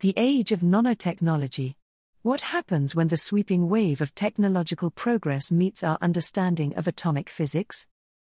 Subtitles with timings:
[0.00, 1.74] The age of nanotechnology.
[2.20, 7.88] What happens when the sweeping wave of technological progress meets our understanding of atomic physics?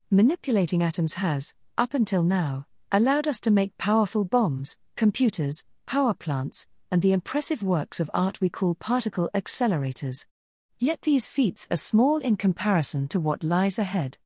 [0.09, 6.69] Manipulating atoms has, up until now, allowed us to make powerful bombs, computers, power plants,
[6.93, 10.25] and the impressive works of art we call particle accelerators.
[10.79, 14.19] Yet these feats are small in comparison to what lies ahead.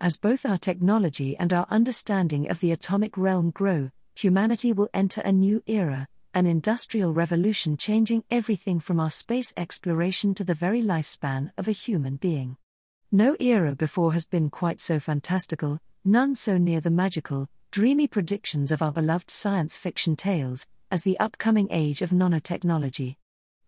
[0.00, 5.20] As both our technology and our understanding of the atomic realm grow, humanity will enter
[5.20, 10.80] a new era, an industrial revolution changing everything from our space exploration to the very
[10.80, 12.56] lifespan of a human being.
[13.10, 18.70] No era before has been quite so fantastical, none so near the magical, dreamy predictions
[18.70, 23.16] of our beloved science fiction tales, as the upcoming age of nanotechnology.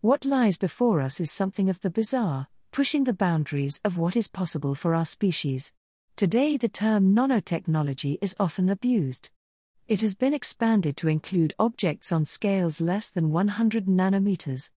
[0.00, 4.28] What lies before us is something of the bizarre, pushing the boundaries of what is
[4.28, 5.72] possible for our species.
[6.14, 9.30] Today, the term nanotechnology is often abused.
[9.88, 14.70] It has been expanded to include objects on scales less than 100 nanometers.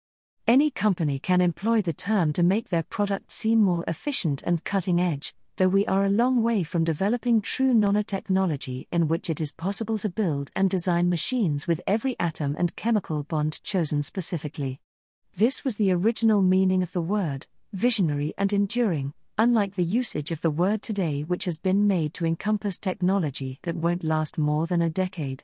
[0.48, 5.00] Any company can employ the term to make their product seem more efficient and cutting
[5.00, 9.52] edge, though we are a long way from developing true nanotechnology in which it is
[9.52, 14.82] possible to build and design machines with every atom and chemical bond chosen specifically.
[15.38, 20.42] This was the original meaning of the word, visionary and enduring, unlike the usage of
[20.42, 24.82] the word today, which has been made to encompass technology that won't last more than
[24.82, 25.44] a decade.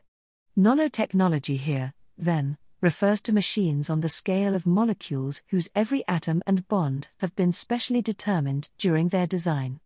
[0.58, 6.68] Nanotechnology here, then, refers to machines on the scale of molecules whose every atom and
[6.68, 9.80] bond have been specially determined during their design.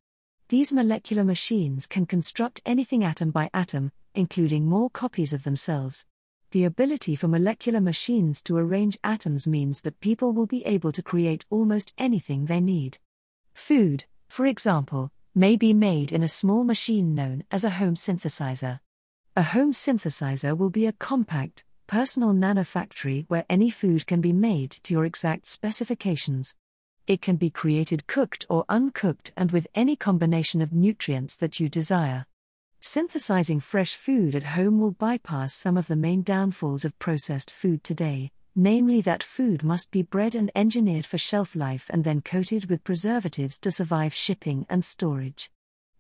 [0.50, 6.06] These molecular machines can construct anything atom by atom, including more copies of themselves.
[6.52, 11.03] The ability for molecular machines to arrange atoms means that people will be able to
[11.03, 13.00] create almost anything they need.
[13.56, 18.80] Food, for example, may be made in a small machine known as a home synthesizer.
[19.36, 24.72] A home synthesizer will be a compact, personal nanofactory where any food can be made
[24.83, 26.56] to your exact specifications.
[27.08, 31.70] It can be created cooked or uncooked and with any combination of nutrients that you
[31.70, 32.27] desire.
[32.82, 37.83] Synthesizing fresh food at home will bypass some of the main downfalls of processed food
[37.83, 42.70] today, namely that food must be bred and engineered for shelf life and then coated
[42.70, 45.52] with preservatives to survive shipping and storage.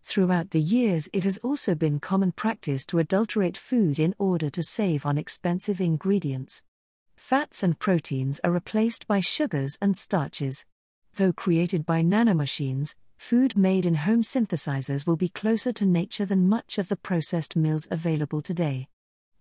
[0.05, 4.63] Throughout the years, it has also been common practice to adulterate food in order to
[4.63, 6.63] save on expensive ingredients.
[7.15, 10.65] Fats and proteins are replaced by sugars and starches.
[11.15, 16.47] Though created by nanomachines, food made in home synthesizers will be closer to nature than
[16.47, 18.87] much of the processed meals available today.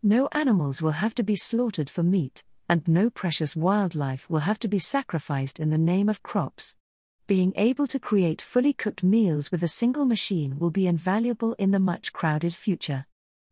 [0.02, 4.58] No animals will have to be slaughtered for meat, and no precious wildlife will have
[4.60, 6.74] to be sacrificed in the name of crops.
[7.26, 11.70] Being able to create fully cooked meals with a single machine will be invaluable in
[11.70, 13.06] the much crowded future.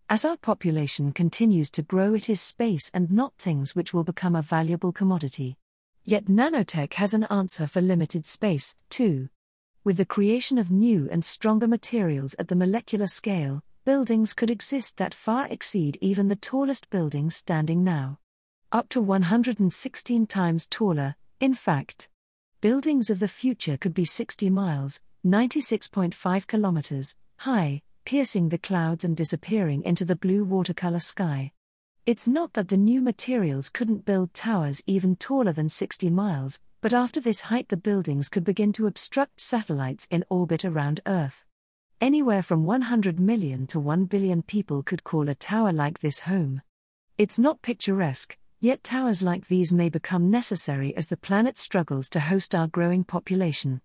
[0.09, 4.37] As our population continues to grow, it is space and not things which will become
[4.37, 5.57] a valuable commodity.
[6.05, 9.29] Yet nanotech has an answer for limited space, too.
[9.85, 14.99] With the creation of new and stronger materials at the molecular scale, buildings could exist
[14.99, 18.19] that far exceed even the tallest buildings standing now
[18.73, 22.09] up to 116 times taller, in fact.
[22.63, 29.15] Buildings of the future could be 60 miles, 96.5 kilometers, high, piercing the clouds and
[29.15, 31.53] disappearing into the blue watercolor sky.
[32.07, 36.95] It's not that the new materials couldn't build towers even taller than 60 miles, but
[36.95, 41.45] after this height, the buildings could begin to obstruct satellites in orbit around Earth.
[42.01, 46.63] Anywhere from 100 million to 1 billion people could call a tower like this home.
[47.19, 52.21] It's not picturesque, Yet towers like these may become necessary as the planet struggles to
[52.21, 53.81] host our growing population.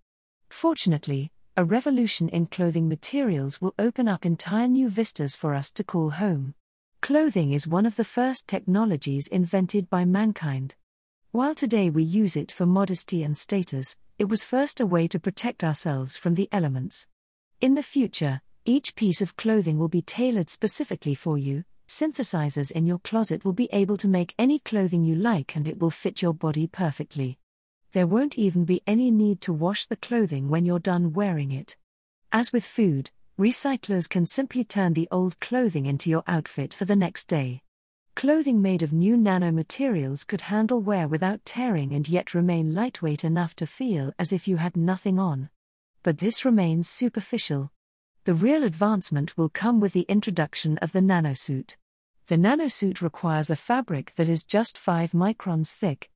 [0.52, 5.84] Fortunately, a revolution in clothing materials will open up entire new vistas for us to
[5.84, 6.54] call home.
[7.02, 10.76] Clothing is one of the first technologies invented by mankind.
[11.32, 15.20] While today we use it for modesty and status, it was first a way to
[15.20, 17.08] protect ourselves from the elements.
[17.60, 22.86] In the future, each piece of clothing will be tailored specifically for you, synthesizers in
[22.86, 26.22] your closet will be able to make any clothing you like and it will fit
[26.22, 27.40] your body perfectly.
[27.94, 31.78] There won't even be any need to wash the clothing when you're done wearing it.
[32.32, 36.96] As with food, recyclers can simply turn the old clothing into your outfit for the
[36.96, 37.62] next day.
[38.16, 43.56] Clothing made of new nanomaterials could handle wear without tearing and yet remain lightweight enough
[43.56, 45.50] to feel as if you had nothing on.
[46.04, 47.72] But this remains superficial.
[48.28, 51.78] The real advancement will come with the introduction of the nanosuit.
[52.26, 56.10] The nanosuit requires a fabric that is just 5 microns thick.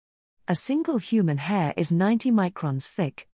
[0.46, 3.30] A single human hair is 90 microns thick.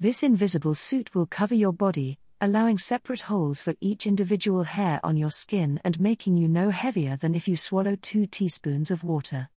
[0.00, 5.16] This invisible suit will cover your body, allowing separate holes for each individual hair on
[5.16, 9.50] your skin and making you no heavier than if you swallow 2 teaspoons of water.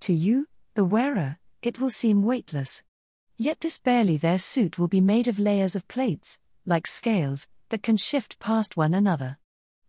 [0.00, 2.82] To you, the wearer, it will seem weightless.
[3.36, 7.82] Yet this barely there suit will be made of layers of plates, like scales, that
[7.82, 9.36] can shift past one another.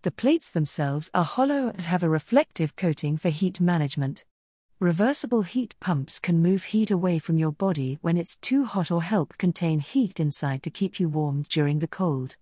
[0.01, 4.25] The plates themselves are hollow and have a reflective coating for heat management.
[4.79, 9.03] Reversible heat pumps can move heat away from your body when it's too hot or
[9.03, 12.37] help contain heat inside to keep you warm during the cold.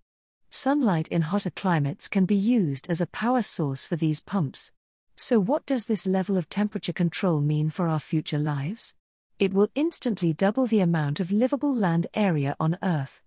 [0.48, 4.72] Sunlight in hotter climates can be used as a power source for these pumps.
[5.14, 8.94] So, what does this level of temperature control mean for our future lives?
[9.38, 13.20] It will instantly double the amount of livable land area on Earth.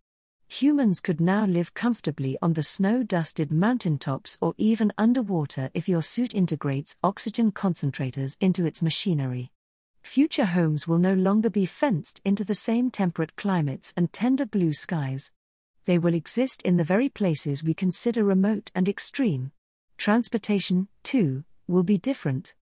[0.50, 6.02] Humans could now live comfortably on the snow dusted mountaintops or even underwater if your
[6.02, 9.52] suit integrates oxygen concentrators into its machinery.
[10.04, 14.72] Future homes will no longer be fenced into the same temperate climates and tender blue
[14.72, 15.32] skies.
[15.84, 19.52] They will exist in the very places we consider remote and extreme.
[19.98, 22.56] Transportation, too, will be different.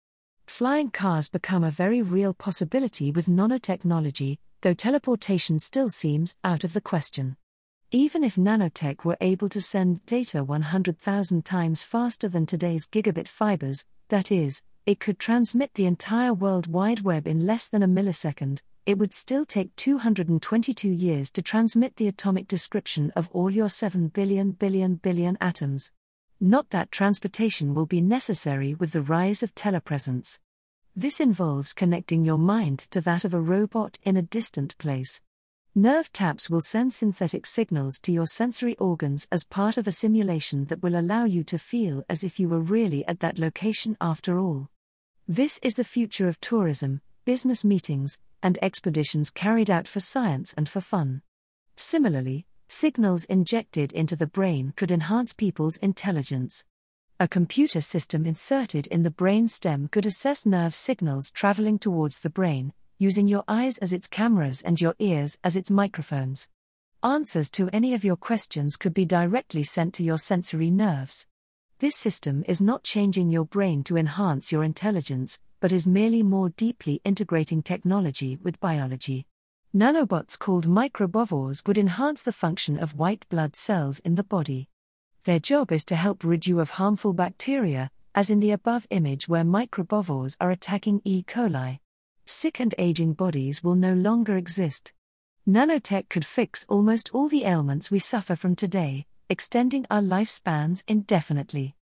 [0.48, 6.74] Flying cars become a very real possibility with nanotechnology, though teleportation still seems out of
[6.74, 7.38] the question.
[7.96, 13.86] Even if nanotech were able to send data 100,000 times faster than today's gigabit fibers,
[14.10, 18.62] that is, it could transmit the entire World Wide Web in less than a millisecond,
[18.86, 24.10] it would still take 222 years to transmit the atomic description of all your 7
[24.10, 25.94] billion billion billion atoms.
[26.38, 30.42] Not that transportation will be necessary with the rise of telepresence.
[30.98, 35.22] This involves connecting your mind to that of a robot in a distant place.
[35.78, 40.64] Nerve taps will send synthetic signals to your sensory organs as part of a simulation
[40.68, 44.40] that will allow you to feel as if you were really at that location after
[44.40, 44.70] all.
[45.28, 50.70] This is the future of tourism, business meetings, and expeditions carried out for science and
[50.70, 51.22] for fun.
[51.76, 56.64] Similarly, signals injected into the brain could enhance people's intelligence.
[57.20, 62.30] A computer system inserted in the brain stem could assess nerve signals traveling towards the
[62.30, 66.48] brain, using your eyes as its cameras and your ears as its microphones.
[67.04, 71.28] Answers to any of your questions could be directly sent to your sensory nerves.
[71.80, 76.50] This system is not changing your brain to enhance your intelligence, but is merely more
[76.50, 79.28] deeply integrating technology with biology.
[79.76, 84.70] Nanobots called microbivores would enhance the function of white blood cells in the body.
[85.26, 89.28] Their job is to help rid you of harmful bacteria, as in the above image
[89.28, 91.24] where microbivores are attacking E.
[91.24, 91.80] coli
[92.26, 94.94] sick and aging bodies will no longer exist.
[95.48, 101.76] Nanotech could fix almost all the ailments we suffer from today, extending our lifespans indefinitely.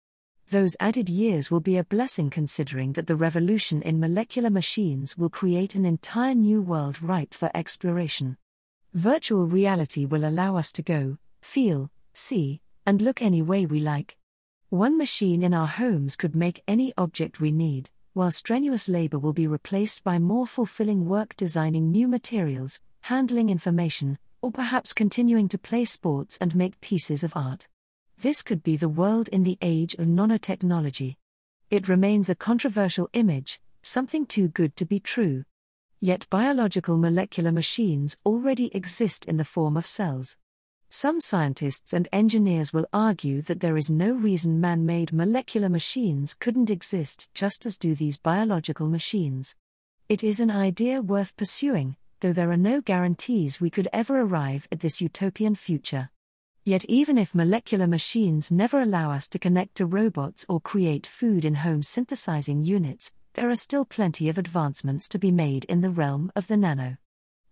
[0.50, 5.30] Those added years will be a blessing considering that the revolution in molecular machines will
[5.30, 8.36] create an entire new world ripe for exploration.
[8.92, 14.16] Virtual reality will allow us to go, feel, see, and look any way we like.
[14.70, 19.32] One machine in our homes could make any object we need while strenuous labor will
[19.32, 25.56] be replaced by more fulfilling work designing new materials, handling information, or perhaps continuing to
[25.56, 27.68] play sports and make pieces of art.
[28.18, 31.16] This could be the world in the age of nanotechnology.
[31.70, 35.44] It remains a controversial image, something too good to be true.
[36.00, 40.36] Yet biological molecular machines already exist in the form of cells.
[40.94, 46.34] Some scientists and engineers will argue that there is no reason man made molecular machines
[46.34, 49.54] couldn't exist just as do these biological machines.
[50.10, 54.68] It is an idea worth pursuing, though there are no guarantees we could ever arrive
[54.70, 56.10] at this utopian future.
[56.62, 61.46] Yet, even if molecular machines never allow us to connect to robots or create food
[61.46, 65.88] in home synthesizing units, there are still plenty of advancements to be made in the
[65.88, 66.98] realm of the nano.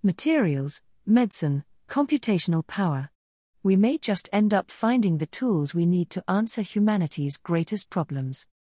[0.03, 3.09] Materials, medicine, computational power
[3.63, 8.47] we may just end up finding the tools we need to answer humanity's greatest problems.